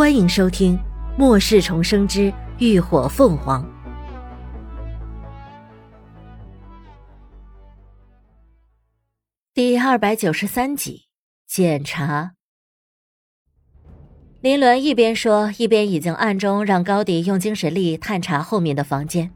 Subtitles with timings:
[0.00, 0.78] 欢迎收听
[1.18, 3.62] 《末世重生之浴火凤凰》
[9.52, 11.02] 第二百九十三集。
[11.46, 12.32] 检查。
[14.40, 19.30] 林伦一边说，一边已经暗中让高迪用精神力探查后面的房间。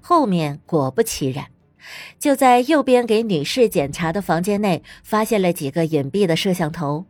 [0.00, 1.48] 后面果不其然，
[2.20, 7.06] 就在右边给女士检查的房间内，发现了几个隐蔽的摄像头。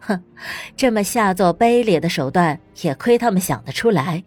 [0.00, 0.20] 哼，
[0.76, 4.24] 这么下作卑劣的手段，也亏他们想得出来。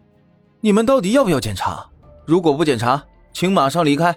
[0.62, 1.86] 你们到底要不要检查？
[2.26, 4.16] 如果不检查，请马上离开。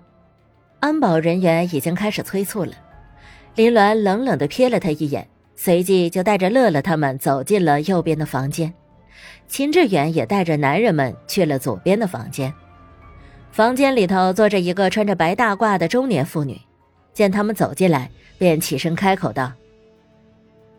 [0.80, 2.72] 安保人员已经开始催促了。
[3.54, 8.72] 林鸾冷冷的瞥了他一眼，随即就带着乐乐他们走进了右边的房间。
[9.48, 12.52] 秦志远也带着男人们去了左边的房间。
[13.50, 16.60] 房间里头坐着一个穿着白大褂的中年妇女，
[17.14, 19.50] 见他们走进来，便起身开口道：“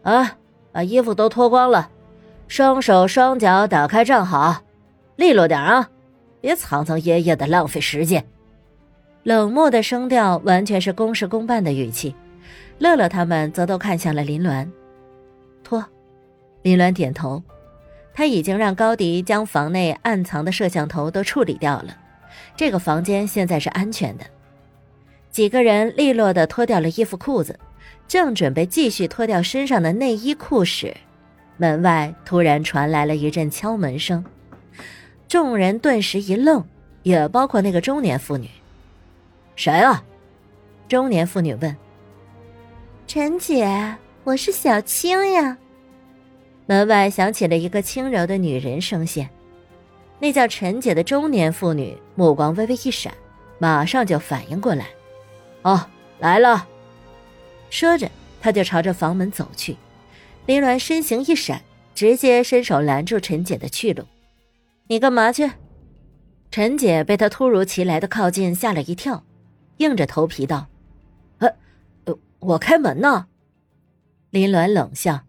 [0.03, 0.37] 啊。”
[0.77, 1.89] 把衣服都脱光了，
[2.47, 4.61] 双手双脚打开站好，
[5.15, 5.89] 利落点啊！
[6.39, 8.23] 别藏藏掖掖的，浪费时间。
[9.23, 12.15] 冷漠的声调完全是公事公办的语气。
[12.77, 14.67] 乐乐他们则都看向了林鸾，
[15.63, 15.83] 脱。
[16.61, 17.41] 林鸾点头，
[18.13, 21.97] 他已经让高迪将房内暗藏的摄像头都处理掉了，
[22.55, 24.23] 这个房间现在是安全的。
[25.31, 27.59] 几个人利落的脱掉了衣服裤子。
[28.07, 30.95] 正准备继续脱掉身上的内衣裤时，
[31.57, 34.23] 门外突然传来了一阵敲门声，
[35.27, 36.63] 众人顿时一愣，
[37.03, 38.49] 也包括那个中年妇女。
[39.55, 40.03] 谁啊？
[40.87, 41.75] 中年妇女问。
[43.07, 45.57] 陈姐，我是小青呀。
[46.65, 49.29] 门外响起了一个轻柔的女人声线，
[50.19, 53.13] 那叫陈姐的中年妇女目光微微一闪，
[53.57, 54.85] 马上就反应过来，
[55.63, 55.85] 哦，
[56.19, 56.67] 来了。
[57.69, 58.09] 说着，
[58.41, 59.77] 他就朝着房门走去。
[60.45, 61.61] 林鸾身形一闪，
[61.93, 64.05] 直接伸手拦住陈姐的去路。
[64.87, 65.51] “你干嘛去？”
[66.49, 69.25] 陈姐被他突如其来的靠近吓了一跳，
[69.77, 70.67] 硬着头皮道
[71.39, 71.49] ：“呃，
[72.05, 73.27] 呃，我开门呢。”
[74.31, 75.21] 林鸾冷笑：“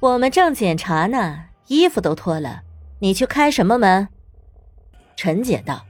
[0.00, 2.62] 我们正检查呢，衣服都脱了，
[3.00, 4.08] 你去开什么门？”
[5.16, 5.84] 陈姐道：“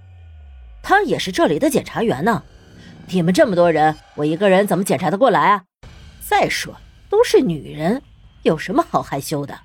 [0.83, 2.43] 他也是这里的检查员呢。”
[3.07, 5.65] 你们这么多人，我一个人怎么检查得过来啊？
[6.21, 6.75] 再说，
[7.09, 8.01] 都是女人，
[8.43, 9.59] 有什么好害羞的？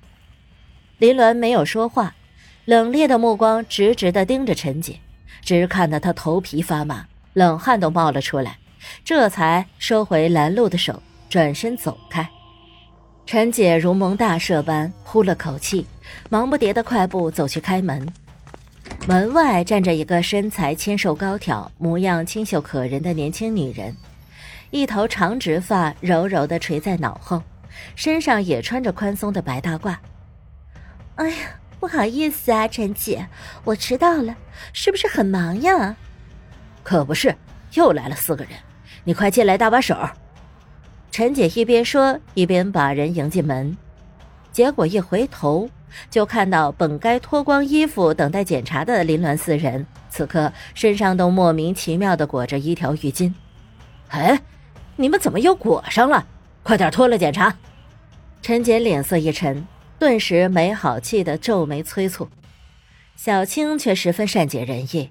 [0.98, 2.14] 林鸾没有说话，
[2.66, 5.00] 冷冽的目光直直的盯着陈姐，
[5.42, 8.58] 直看得她头皮发麻，冷汗都冒了出来，
[9.04, 12.28] 这才收回拦路的手，转身走开。
[13.24, 15.86] 陈姐如蒙大赦般呼了口气，
[16.28, 18.06] 忙不迭的快步走去开门。
[19.06, 23.96] 门外站着一个身材纤瘦高挑、模样清秀可人的年轻女人，
[24.70, 27.42] 一头长直发柔柔的垂在脑后，
[27.96, 29.96] 身上也穿着宽松的白大褂。
[31.16, 31.36] 哎呀，
[31.80, 33.26] 不好意思啊，陈姐，
[33.64, 34.36] 我迟到了，
[34.72, 35.96] 是不是很忙呀？
[36.84, 37.34] 可不是，
[37.74, 38.52] 又来了四个人，
[39.04, 39.96] 你快进来搭把手。
[41.10, 43.76] 陈姐一边说，一边把人迎进门，
[44.52, 45.68] 结果一回头。
[46.08, 53.34] 就看到本该脱光衣服等待检查的林鸾四人，此刻身上都莫名其妙的裹着一条浴巾。
[54.10, 54.40] 哎，
[54.94, 56.24] 你们怎么又裹上了？
[56.62, 57.56] 快点脱了检查！
[58.40, 59.66] 陈姐脸色一沉，
[59.98, 62.28] 顿时没好气的皱眉催促。
[63.16, 65.10] 小青却十分善解人意：“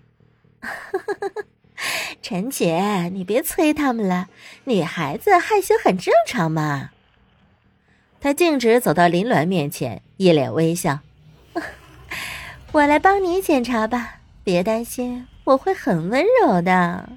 [2.23, 4.29] 陈姐，你别催他们了，
[4.63, 6.91] 女孩子害羞很正常嘛。”
[8.21, 10.99] 他径直走到林鸾面前，一脸微笑
[12.73, 17.09] ：“我来帮你检查吧，别担心，我会很温柔的。”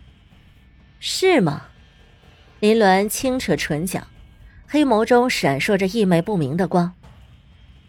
[1.01, 1.65] 是吗？
[2.61, 4.07] 林鸾轻扯唇角，
[4.69, 6.95] 黑眸中闪烁着一枚不明的光。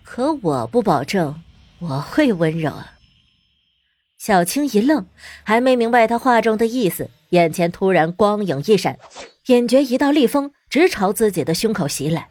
[0.01, 1.41] 可我不保证
[1.78, 2.94] 我会温柔啊！
[4.18, 5.06] 小青一愣，
[5.44, 8.97] 还没明白他话中的意思，眼前突然光影一闪，
[9.45, 12.30] 眼觉一道厉风直朝自己的胸口袭来。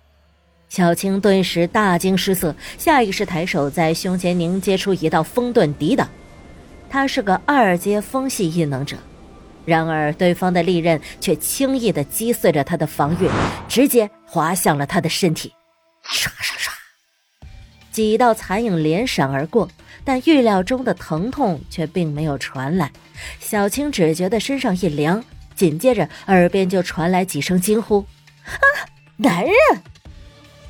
[0.72, 6.08] 小青顿时大惊失色，下意识抬手在胸前凝结出一道风盾抵挡。
[6.88, 8.96] 他是个二阶风系异能者，
[9.66, 13.28] 然而对方的利刃却轻易的击碎了他的防御，
[13.68, 15.52] 直接划向了他的身体。
[16.06, 16.70] 唰唰唰，
[17.90, 19.68] 几道残影连闪而过，
[20.04, 22.90] 但预料中的疼痛却并没有传来。
[23.38, 25.22] 小青只觉得身上一凉，
[25.54, 28.06] 紧接着耳边就传来几声惊呼
[28.48, 29.52] ：“啊，男人！”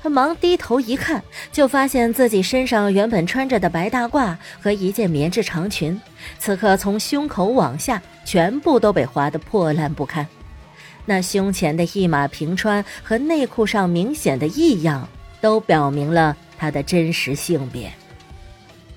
[0.02, 1.22] 他忙低头一看，
[1.52, 6.00] 就发现自己身上原本穿着的白大褂和一件棉质长裙，
[6.40, 10.26] 此刻从胸口往下全部都被划得破烂不堪。
[11.04, 15.08] 那胸前的一马平川和内裤上明显的异样，
[15.40, 17.93] 都表明了他的真实性别。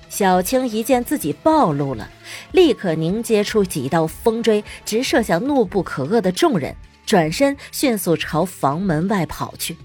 [0.08, 2.08] 小青一见自己暴露了，
[2.50, 6.74] 立刻凝结出几道风锥，直射向怒不可遏的众人，
[7.04, 9.76] 转身迅速朝房门外跑去。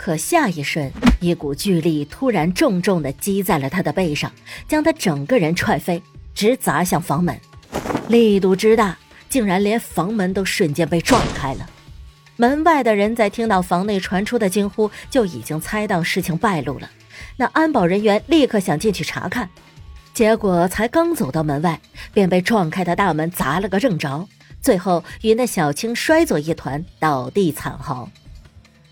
[0.00, 4.32] 可下一瞬，一股巨力突然重重的击在了他的背上，
[4.66, 6.02] 将他整个人踹飞，
[6.34, 7.38] 直砸向房门。
[8.08, 8.96] 力度之大，
[9.28, 11.68] 竟然连房门都瞬间被撞开了。
[12.36, 16.90] 门外的人在听到房内传出的惊呼，就已经猜到事情败露了。
[17.36, 19.50] 那安保人员立刻想进去查看，
[20.14, 21.78] 结果才刚走到门外，
[22.14, 24.26] 便被撞开的大门砸了个正着，
[24.62, 28.08] 最后与那小青摔作一团，倒地惨嚎。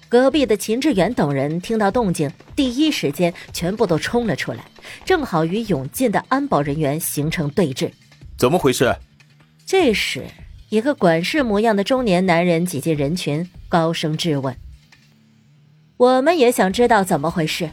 [0.08, 4.64] 隔壁的秦志远等人听到动静，第一时间全部都冲了出来，
[5.04, 7.90] 正好与涌进的安保人员形成对峙。
[8.38, 8.96] 怎么回事？
[9.66, 10.24] 这时，
[10.70, 14.56] 一个管事模样的中年男人挤进人群，高声质问
[15.98, 17.68] ：“我们也想知道怎么回事。”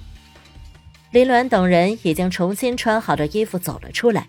[1.12, 4.28] 林鸾等人已经重新穿好的衣服走了出来，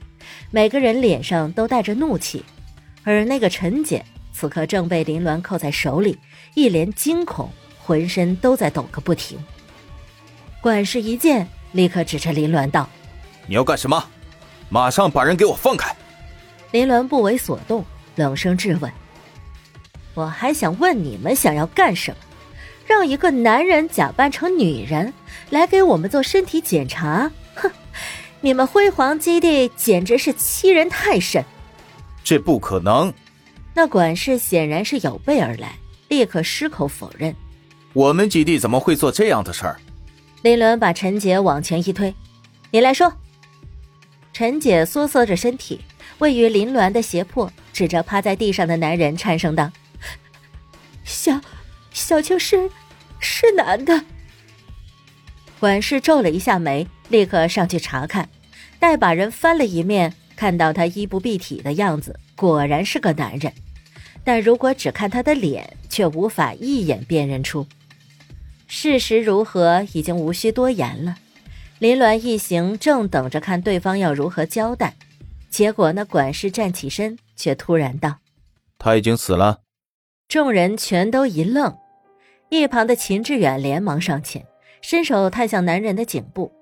[0.53, 2.45] 每个人脸上都带着怒气，
[3.03, 6.17] 而那个陈姐此刻正被林鸾扣在手里，
[6.55, 7.51] 一脸惊恐。
[7.87, 9.39] 浑身都在抖个不停。
[10.61, 12.89] 管事一见，立刻指着林鸾道
[13.47, 14.05] ：“你要干什么？
[14.69, 15.95] 马上把人给我放开！”
[16.73, 17.85] 林鸾不为所动，
[18.17, 18.93] 冷声质问
[20.15, 22.17] ：“我还想问你们想要干什么？
[22.85, 25.13] 让一个男人假扮成女人
[25.51, 27.31] 来给我们做身体检查？
[27.55, 27.71] 哼！
[28.41, 31.45] 你们辉煌基地简直是欺人太甚！”
[32.25, 33.15] 这不可能！
[33.73, 35.75] 那管事显然是有备而来，
[36.09, 37.33] 立刻矢口否认。
[37.97, 39.81] 我们基地怎么会做这样的事儿？
[40.43, 42.15] 林伦把陈姐往前一推
[42.71, 43.11] ：“你来说。”
[44.35, 45.81] 陈姐缩缩着身体，
[46.19, 49.73] 位于林鸾的胁迫，指着趴在地上的男人，颤声道
[51.05, 51.41] ：“小，
[51.91, 52.71] 小青是，
[53.19, 54.05] 是男的。”
[55.59, 58.29] 管事皱了一下眉，立刻上去查看，
[58.79, 63.51] 待把人翻了一面，看到他衣不蔽体的样子，果然是个男人。
[64.23, 67.67] 但如果只看他的脸，却无法一眼辨认出。
[68.67, 71.17] 事实如何，已经无需多言了。
[71.79, 74.95] 林鸾一行正等着看对方要如何交代，
[75.51, 78.17] 结果那管事站起身，却突然道
[78.79, 79.61] ：“他已经死了。”
[80.29, 81.77] 众人全都一愣，
[82.49, 84.45] 一旁的秦志远连忙上前，
[84.83, 86.53] 伸手探向男人的颈部，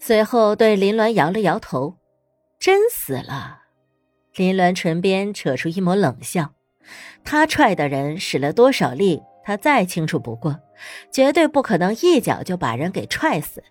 [0.00, 1.94] 随后对林鸾摇了摇头
[2.58, 3.60] ：“真死了。”
[4.34, 6.52] 林鸾唇边扯出一抹冷笑，
[7.22, 10.60] 他踹的人使了多少力，他再清楚不过。
[11.10, 13.62] 绝对不可能一脚就把人给踹死，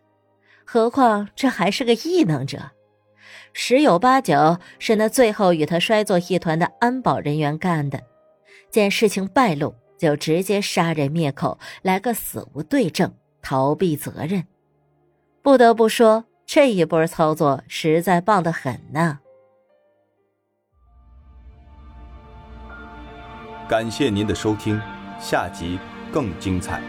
[0.65, 2.71] 何况这还是个异能者，
[3.51, 8.01] 十有八九是那最后与他摔作一团的安保人员干的。
[8.69, 14.45] 见事情败露，就直接杀人灭口，来个死无对证，逃避责任。
[15.41, 19.19] 不得不说，这一波操作实在棒得很呢。
[23.67, 24.81] 感谢您的收听，
[25.21, 25.77] 下集
[26.11, 26.81] 更精彩。